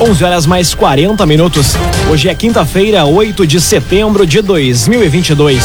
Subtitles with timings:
[0.00, 1.74] 11 horas mais 40 minutos.
[2.08, 5.60] Hoje é quinta-feira, 8 de setembro de 2022.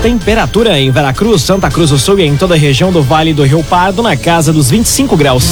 [0.00, 3.44] Temperatura em Veracruz, Santa Cruz do Sul e em toda a região do Vale do
[3.44, 5.50] Rio Pardo na casa dos 25 graus.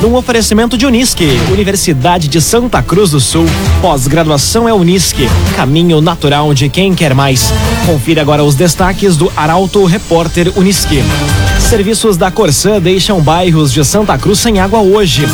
[0.00, 3.46] Num oferecimento de Unisque, Universidade de Santa Cruz do Sul.
[3.80, 7.52] Pós-graduação é Unisque, caminho natural de quem quer mais.
[7.86, 11.04] Confira agora os destaques do Arauto Repórter Unisque.
[11.60, 15.28] Serviços da Corsã deixam bairros de Santa Cruz sem água hoje.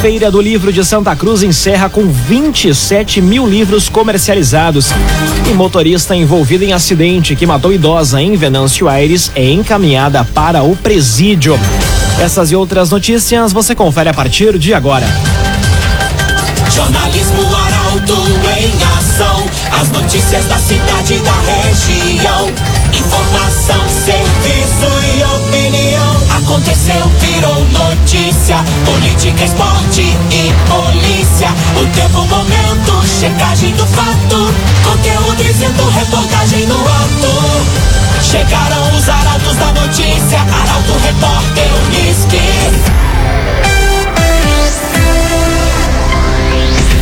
[0.00, 4.90] Feira do Livro de Santa Cruz encerra com 27 mil livros comercializados.
[5.50, 10.76] E motorista envolvido em acidente que matou idosa em Venâncio Aires é encaminhada para o
[10.76, 11.58] presídio.
[12.20, 15.06] Essas e outras notícias você confere a partir de agora.
[16.70, 18.22] Jornalismo Arauto
[18.56, 19.44] em ação.
[19.80, 22.52] As notícias da cidade da região.
[22.92, 24.57] Informação, serviço
[28.84, 31.48] Política, esporte e polícia.
[31.76, 34.52] O tempo, momento, checagem do fato.
[34.84, 37.88] Conteúdo dizendo, reportagem no ato.
[38.22, 40.40] Chegaram os arados da notícia.
[40.40, 42.98] Arauto, repórter, Unisque.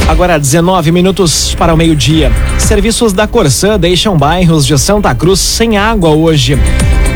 [0.08, 2.30] Agora 19 minutos para o meio-dia.
[2.58, 6.56] Serviços da Corsã deixam bairros de Santa Cruz sem água hoje.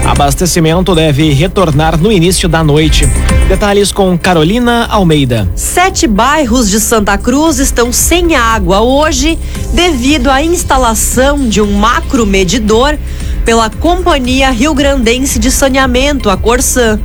[0.04, 3.06] Abastecimento deve retornar no início da noite.
[3.48, 5.48] Detalhes com Carolina Almeida.
[5.54, 9.38] Sete bairros de Santa Cruz estão sem água hoje
[9.72, 12.98] devido à instalação de um macro medidor
[13.44, 16.98] pela Companhia Rio Grandense de Saneamento, a Corsã.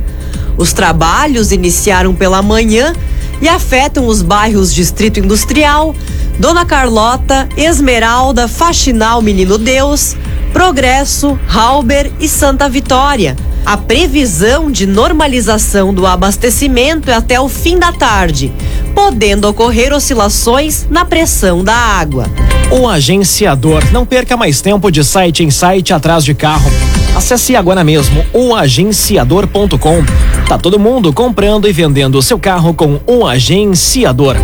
[0.56, 2.94] Os trabalhos iniciaram pela manhã
[3.40, 5.94] e afetam os bairros Distrito Industrial,
[6.38, 10.16] Dona Carlota, Esmeralda, Faxinal Menino Deus,
[10.52, 13.36] Progresso, Halber e Santa Vitória.
[13.64, 18.52] A previsão de normalização do abastecimento é até o fim da tarde,
[18.94, 22.26] podendo ocorrer oscilações na pressão da água.
[22.70, 23.82] O agenciador.
[23.92, 26.70] Não perca mais tempo de site em site atrás de carro.
[27.16, 30.04] Acesse agora mesmo oagenciador.com.
[30.48, 34.36] Tá todo mundo comprando e vendendo seu carro com um agenciador.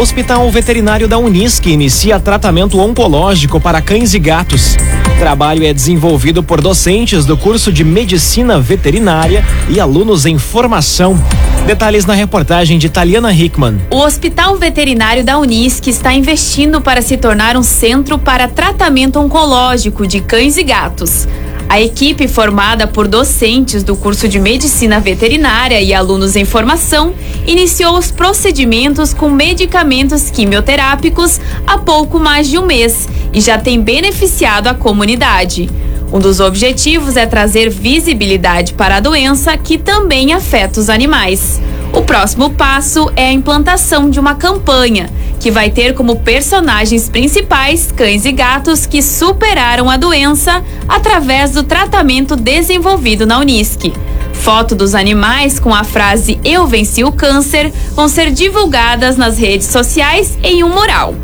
[0.00, 4.74] Hospital Veterinário da Unisque inicia tratamento oncológico para cães e gatos.
[5.14, 11.22] O trabalho é desenvolvido por docentes do curso de Medicina Veterinária e alunos em formação.
[11.66, 13.78] Detalhes na reportagem de Taliana Hickman.
[13.90, 20.06] O Hospital Veterinário da Unisque está investindo para se tornar um centro para tratamento oncológico
[20.06, 21.28] de cães e gatos.
[21.70, 27.14] A equipe, formada por docentes do curso de Medicina Veterinária e alunos em formação,
[27.46, 33.80] iniciou os procedimentos com medicamentos quimioterápicos há pouco mais de um mês e já tem
[33.80, 35.70] beneficiado a comunidade.
[36.12, 41.60] Um dos objetivos é trazer visibilidade para a doença que também afeta os animais.
[41.92, 47.90] O próximo passo é a implantação de uma campanha que vai ter como personagens principais
[47.90, 53.92] cães e gatos que superaram a doença através do tratamento desenvolvido na Unisque.
[54.34, 59.66] Foto dos animais com a frase Eu venci o câncer vão ser divulgadas nas redes
[59.66, 61.14] sociais em um mural.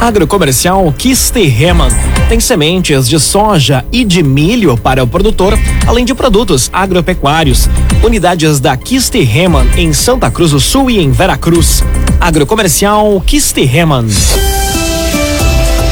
[0.00, 1.90] Agrocomercial Kisterreman
[2.26, 7.68] tem sementes de soja e de milho para o produtor, além de produtos agropecuários.
[8.02, 11.84] Unidades da Kisterreman em Santa Cruz do Sul e em Veracruz.
[12.18, 14.06] Agrocomercial Kisterreman.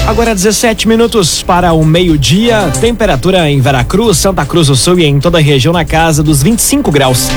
[0.06, 2.72] Agora 17 minutos para o meio-dia.
[2.80, 6.42] Temperatura em Veracruz, Santa Cruz do Sul e em toda a região na casa dos
[6.42, 7.28] 25 graus.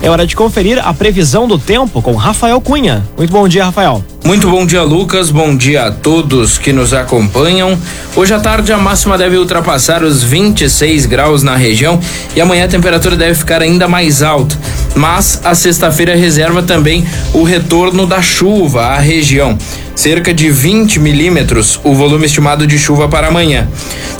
[0.00, 3.04] É hora de conferir a previsão do tempo com Rafael Cunha.
[3.16, 4.04] Muito bom dia, Rafael.
[4.24, 5.30] Muito bom dia, Lucas.
[5.30, 7.76] Bom dia a todos que nos acompanham.
[8.14, 11.98] Hoje à tarde a máxima deve ultrapassar os 26 graus na região
[12.36, 14.56] e amanhã a temperatura deve ficar ainda mais alta.
[14.94, 19.56] Mas a sexta-feira reserva também o retorno da chuva à região
[20.00, 23.68] cerca de 20 milímetros, o volume estimado de chuva para amanhã.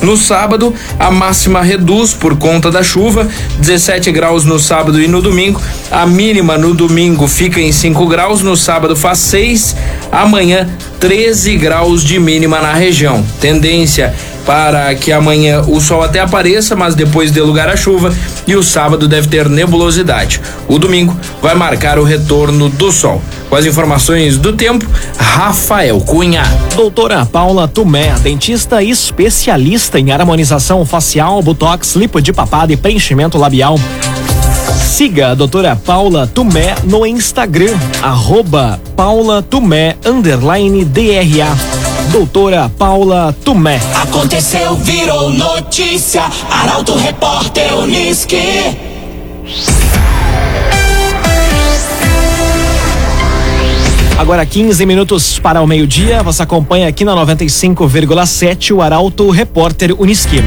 [0.03, 3.27] No sábado, a máxima reduz por conta da chuva,
[3.59, 5.59] 17 graus no sábado e no domingo.
[5.91, 9.75] A mínima no domingo fica em 5 graus, no sábado faz 6,
[10.11, 10.69] amanhã
[10.99, 13.25] 13 graus de mínima na região.
[13.41, 14.15] Tendência
[14.45, 18.13] para que amanhã o sol até apareça, mas depois dê lugar à chuva
[18.47, 20.41] e o sábado deve ter nebulosidade.
[20.69, 23.23] O domingo vai marcar o retorno do sol.
[23.49, 26.43] Com as informações do tempo, Rafael Cunha.
[26.75, 33.79] Doutora Paula Tumé, dentista especialista em harmonização facial, botox, lipo de papada e preenchimento labial.
[34.75, 41.57] Siga a doutora Paula Tumé no Instagram, arroba Paula Tumé, underline DRA.
[42.11, 43.81] Doutora Paula Tumé.
[44.03, 46.25] Aconteceu, virou notícia.
[46.51, 48.37] Arauto Repórter Unisque.
[54.21, 60.45] Agora 15 minutos para o meio-dia, você acompanha aqui na 95,7 o Arauto Repórter Uniski.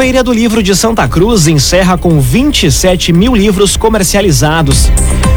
[0.00, 4.90] Feira do Livro de Santa Cruz encerra com 27 mil livros comercializados.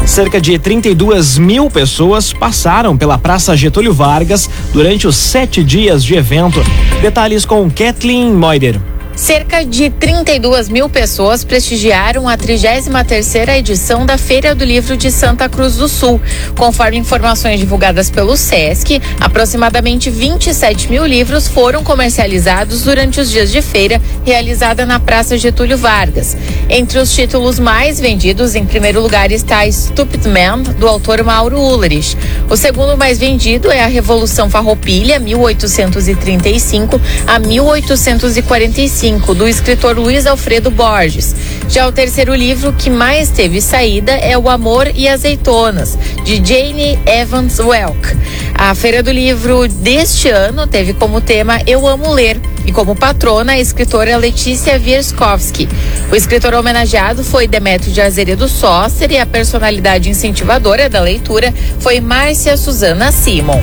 [0.06, 6.14] Cerca de 32 mil pessoas passaram pela Praça Getúlio Vargas durante os sete dias de
[6.14, 6.60] evento.
[7.02, 8.80] Detalhes com Kathleen Moider.
[9.16, 15.48] Cerca de 32 mil pessoas prestigiaram a 33ª edição da Feira do Livro de Santa
[15.48, 16.20] Cruz do Sul.
[16.58, 23.62] Conforme informações divulgadas pelo SESC, aproximadamente 27 mil livros foram comercializados durante os dias de
[23.62, 26.36] feira realizada na Praça Getúlio Vargas.
[26.68, 32.16] Entre os títulos mais vendidos, em primeiro lugar está Stupid Man, do autor Mauro Ulrich.
[32.50, 40.70] O segundo mais vendido é a Revolução Farroupilha, 1835 a 1845 do escritor Luiz Alfredo
[40.70, 41.36] Borges.
[41.68, 46.98] Já o terceiro livro que mais teve saída é O Amor e Azeitonas, de Jane
[47.04, 48.16] Evans Welk.
[48.54, 53.52] A Feira do Livro deste ano teve como tema Eu Amo Ler e como patrona
[53.52, 55.68] a escritora Letícia Wierzkowski.
[56.10, 62.00] O escritor homenageado foi Demetrio de Azeredo Sócer e a personalidade incentivadora da leitura foi
[62.00, 63.60] Márcia Suzana Simon.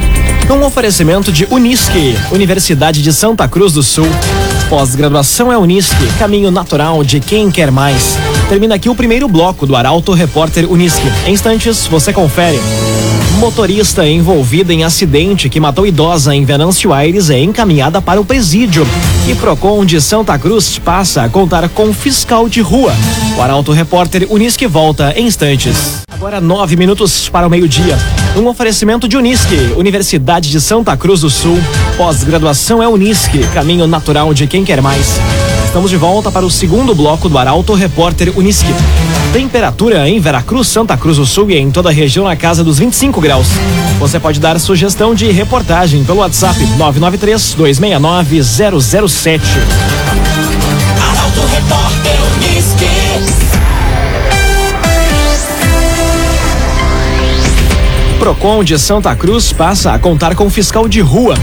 [0.52, 4.08] Um oferecimento de Unisque, Universidade de Santa Cruz do Sul.
[4.72, 8.18] Pós-graduação é Unisque, caminho natural de quem quer mais.
[8.48, 11.12] Termina aqui o primeiro bloco do Arauto Repórter Unisque.
[11.28, 12.58] Em instantes, você confere.
[13.38, 18.88] Motorista envolvida em acidente que matou idosa em Venâncio Aires é encaminhada para o presídio.
[19.28, 22.94] E Procon de Santa Cruz passa a contar com fiscal de rua.
[23.38, 26.04] O Arauto Repórter Unisque volta em instantes.
[26.10, 27.98] Agora nove minutos para o meio-dia.
[28.36, 31.60] Um oferecimento de Unisque, Universidade de Santa Cruz do Sul.
[31.98, 35.20] Pós-graduação é Unisque, caminho natural de quem quer mais.
[35.66, 38.74] Estamos de volta para o segundo bloco do Arauto Repórter Unisque.
[39.34, 42.80] Temperatura em Veracruz, Santa Cruz do Sul e em toda a região na casa dos
[42.80, 43.48] 25 graus.
[44.00, 49.44] Você pode dar sugestão de reportagem pelo WhatsApp 993 269 007.
[51.02, 53.41] Arauto Repórter Unisque.
[58.22, 61.34] Procon de Santa Cruz passa a contar com fiscal de rua.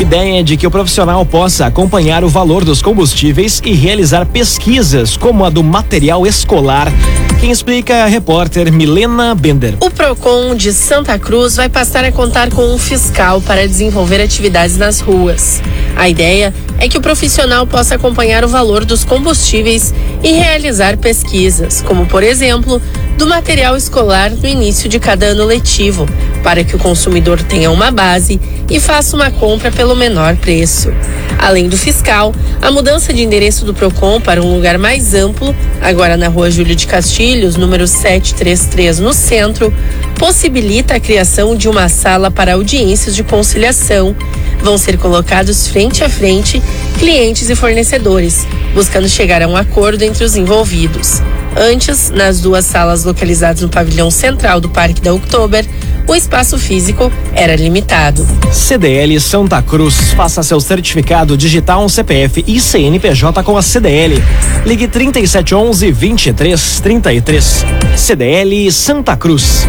[0.00, 5.14] Ideia é de que o profissional possa acompanhar o valor dos combustíveis e realizar pesquisas
[5.14, 6.90] como a do material escolar.
[7.38, 9.74] Quem explica é a repórter Milena Bender.
[9.80, 14.78] O Procon de Santa Cruz vai passar a contar com um fiscal para desenvolver atividades
[14.78, 15.60] nas ruas.
[15.94, 19.92] A ideia é que o profissional possa acompanhar o valor dos combustíveis
[20.22, 22.80] e realizar pesquisas, como por exemplo,
[23.16, 26.06] do material escolar no início de cada ano letivo,
[26.42, 30.92] para que o consumidor tenha uma base e faça uma compra pelo menor preço.
[31.38, 36.16] Além do fiscal, a mudança de endereço do Procon para um lugar mais amplo, agora
[36.16, 39.72] na Rua Júlio de Castilhos, número 733, no centro,
[40.18, 44.14] possibilita a criação de uma sala para audiências de conciliação.
[44.62, 46.62] Vão ser colocados frente a frente
[46.98, 51.20] clientes e fornecedores, buscando chegar a um acordo entre os envolvidos.
[51.56, 55.66] Antes, nas duas salas localizadas no pavilhão central do Parque da Oktober,
[56.06, 58.26] o espaço físico era limitado.
[58.50, 60.12] CDL Santa Cruz.
[60.14, 64.22] Faça seu certificado digital, um CPF e CNPJ com a CDL.
[64.64, 67.64] Ligue 3711 2333.
[67.96, 69.66] CDL Santa Cruz.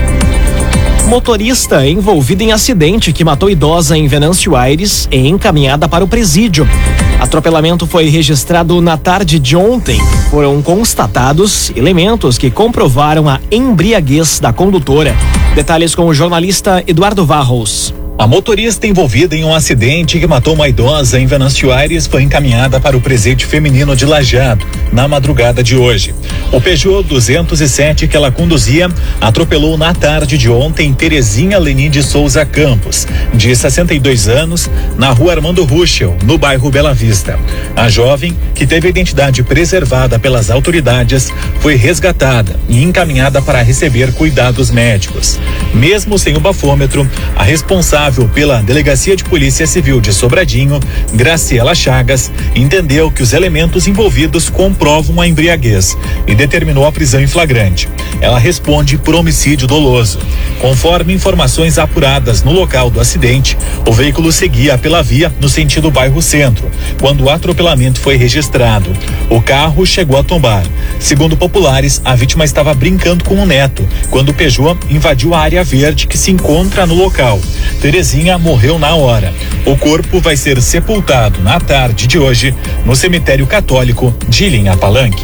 [1.08, 6.68] Motorista envolvida em acidente que matou idosa em Venâncio Aires é encaminhada para o presídio.
[7.19, 10.00] Atropelamento foi registrado na tarde de ontem.
[10.31, 15.16] Foram constatados elementos que comprovaram a embriaguez da condutora.
[15.54, 17.94] Detalhes com o jornalista Eduardo Varros.
[18.16, 22.80] A motorista envolvida em um acidente que matou uma idosa em Venâncio Aires foi encaminhada
[22.80, 26.14] para o presídio feminino de Lajado na madrugada de hoje.
[26.52, 28.88] O Peugeot 207 que ela conduzia
[29.20, 35.32] atropelou na tarde de ontem Terezinha Lenin de Souza Campos, de 62 anos, na rua
[35.32, 37.40] Armando Ruschel, no bairro Bela Vista.
[37.76, 44.14] A jovem, que teve a identidade preservada pelas autoridades, foi resgatada e encaminhada para receber
[44.14, 45.40] cuidados médicos.
[45.74, 48.03] Mesmo sem o bafômetro, a responsável
[48.33, 50.78] pela Delegacia de Polícia Civil de Sobradinho,
[51.14, 57.28] Graciela Chagas, entendeu que os elementos envolvidos comprovam a embriaguez e determinou a prisão em
[57.28, 57.88] flagrante.
[58.19, 60.19] Ela responde por homicídio doloso.
[60.60, 63.57] Conforme informações apuradas no local do acidente,
[63.88, 66.69] o veículo seguia pela via no sentido bairro Centro,
[67.00, 68.92] quando o atropelamento foi registrado.
[69.30, 70.66] O carro chegou a tombar.
[71.00, 75.64] Segundo populares, a vítima estava brincando com o neto quando o Peugeot invadiu a área
[75.64, 77.40] verde que se encontra no local.
[77.94, 79.31] Terezinha morreu na hora.
[79.68, 82.52] O corpo vai ser sepultado na tarde de hoje
[82.83, 85.23] no cemitério católico de Linha Palanque.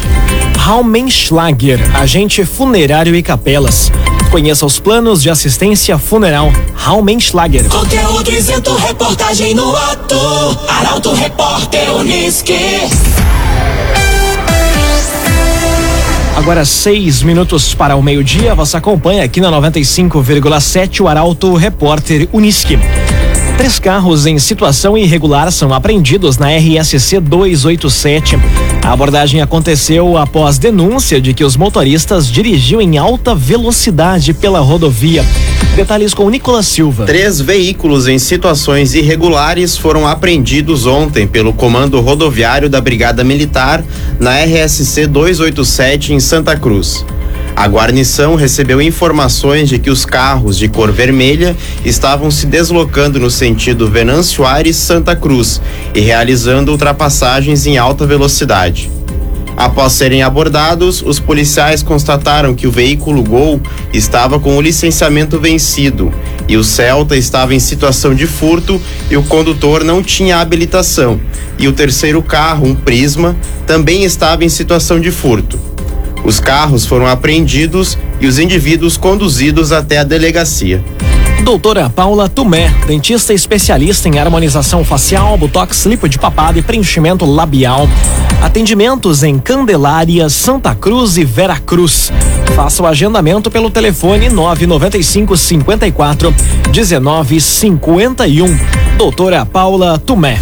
[0.56, 3.90] Raumenschlager, agente funerário e capelas.
[4.30, 7.68] Conheça os planos de assistência funeral Raumenschlager.
[7.68, 10.16] Conteúdo isento, reportagem no ato.
[10.68, 12.54] Arauto Repórter Uniski.
[16.40, 22.78] Agora seis minutos para o meio-dia, você acompanha aqui na 95,7 o Arauto Repórter Uniski.
[23.58, 28.38] Três carros em situação irregular são apreendidos na RSC 287.
[28.82, 35.24] A abordagem aconteceu após denúncia de que os motoristas dirigiam em alta velocidade pela rodovia.
[35.76, 37.04] Detalhes com Nicolas Silva.
[37.04, 43.84] Três veículos em situações irregulares foram apreendidos ontem pelo Comando Rodoviário da Brigada Militar
[44.18, 47.04] na RSC 287 em Santa Cruz.
[47.56, 53.30] A guarnição recebeu informações de que os carros de cor vermelha estavam se deslocando no
[53.30, 55.60] sentido Venâncio Aires Santa Cruz
[55.94, 58.90] e realizando ultrapassagens em alta velocidade.
[59.56, 63.60] Após serem abordados, os policiais constataram que o veículo Gol
[63.92, 66.10] estava com o licenciamento vencido
[66.48, 68.80] e o Celta estava em situação de furto
[69.10, 71.20] e o condutor não tinha habilitação.
[71.58, 75.58] E o terceiro carro, um Prisma, também estava em situação de furto.
[76.24, 80.82] Os carros foram apreendidos e os indivíduos conduzidos até a delegacia.
[81.42, 87.88] Doutora Paula Tumé, dentista especialista em harmonização facial, botox, lipo de papada e preenchimento labial.
[88.42, 92.12] Atendimentos em Candelária, Santa Cruz e Vera Cruz.
[92.54, 96.34] Faça o agendamento pelo telefone 995 54
[96.70, 98.58] 19 51.
[98.98, 100.38] Doutora Paula Tumé.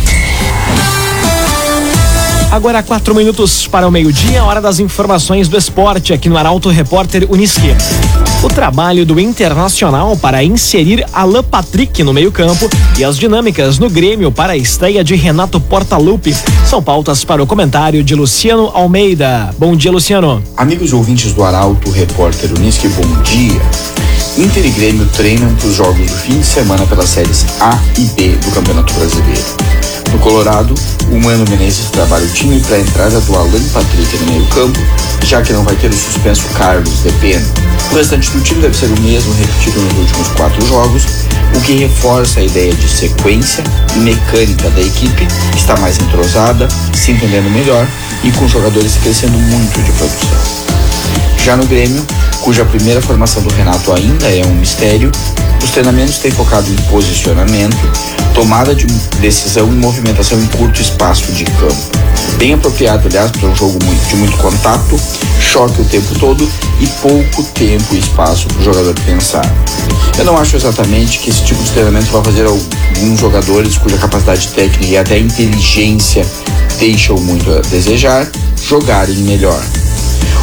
[2.58, 7.24] Agora quatro minutos para o meio-dia, hora das informações do esporte aqui no Arauto Repórter
[7.30, 7.68] Uniski.
[8.42, 14.32] O trabalho do Internacional para inserir Alan Patrick no meio-campo e as dinâmicas no Grêmio
[14.32, 16.34] para a estreia de Renato Portaluppi
[16.66, 19.54] são pautas para o comentário de Luciano Almeida.
[19.56, 20.42] Bom dia, Luciano.
[20.56, 23.62] Amigos ouvintes do Arauto Repórter Uniski, bom dia.
[24.36, 28.04] Inter e Grêmio treinam para os jogos do fim de semana pelas séries A e
[28.16, 29.77] B do Campeonato Brasileiro.
[30.12, 30.74] No Colorado,
[31.10, 34.78] o Mano Menezes trabalha o time para a entrada do Alan Patrick no meio-campo,
[35.22, 37.46] já que não vai ter o suspenso Carlos Depena.
[37.92, 41.04] O restante do time deve ser o mesmo repetido nos últimos quatro jogos,
[41.54, 43.62] o que reforça a ideia de sequência
[43.96, 47.86] e mecânica da equipe, que está mais entrosada, se entendendo melhor
[48.24, 50.68] e com jogadores crescendo muito de produção.
[51.44, 52.04] Já no Grêmio,
[52.42, 55.10] cuja primeira formação do Renato ainda é um mistério,
[55.62, 57.76] os treinamentos têm focado em posicionamento,
[58.38, 58.86] tomada de
[59.20, 61.74] decisão e movimentação em curto espaço de campo.
[62.36, 64.96] Bem apropriado, aliás, para um jogo de muito contato,
[65.40, 69.44] choque o tempo todo e pouco tempo e espaço para o jogador pensar.
[70.16, 74.46] Eu não acho exatamente que esse tipo de treinamento vai fazer alguns jogadores cuja capacidade
[74.48, 76.24] técnica e até inteligência
[76.78, 78.30] deixam muito a desejar
[78.62, 79.60] jogarem melhor.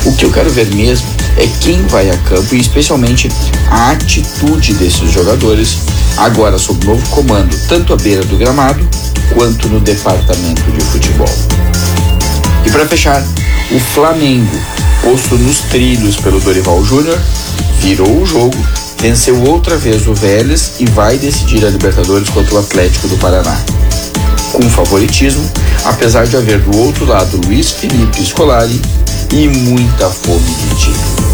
[0.03, 3.29] O que eu quero ver mesmo é quem vai a campo e especialmente
[3.69, 5.77] a atitude desses jogadores
[6.17, 8.87] agora sob novo comando, tanto à beira do gramado
[9.33, 11.29] quanto no departamento de futebol.
[12.65, 13.23] E para fechar,
[13.71, 14.57] o Flamengo,
[15.01, 17.19] posto nos trilhos pelo Dorival Júnior,
[17.79, 18.57] virou o jogo,
[18.99, 23.57] venceu outra vez o Vélez e vai decidir a Libertadores contra o Atlético do Paraná.
[24.51, 25.49] Com favoritismo,
[25.83, 28.81] apesar de haver do outro lado Luiz Felipe Scolari
[29.33, 31.25] e muita fome de título.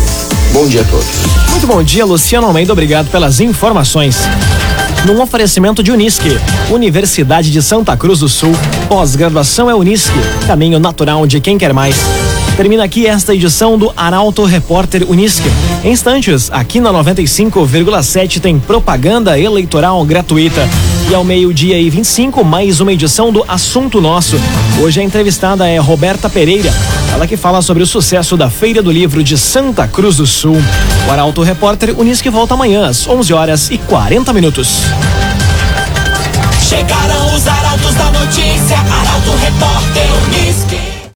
[0.54, 1.06] Bom dia a todos.
[1.52, 2.74] Muito bom dia, Luciano Almeida.
[2.74, 4.18] Obrigado pelas informações.
[5.06, 6.38] Num oferecimento de Unisque,
[6.70, 8.52] Universidade de Santa Cruz do Sul,
[8.88, 10.14] pós-graduação é Unisque,
[10.46, 11.96] caminho natural de quem quer mais.
[12.56, 15.50] Termina aqui esta edição do Arauto Repórter Unisque.
[15.84, 20.70] Em instantes, aqui na 95,7 tem propaganda eleitoral gratuita.
[21.12, 24.38] E ao meio-dia e 25, mais uma edição do Assunto Nosso.
[24.82, 26.72] Hoje a entrevistada é Roberta Pereira,
[27.14, 30.56] ela que fala sobre o sucesso da Feira do Livro de Santa Cruz do Sul.
[31.06, 34.84] O Arauto Repórter Unisque volta amanhã às 11 horas e 40 minutos.
[36.62, 40.91] Chegaram os arautos da notícia, Arauto Repórter Unisque.